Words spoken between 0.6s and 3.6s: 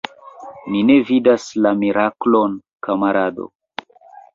Mi ne vidas la miraklon, kamarado.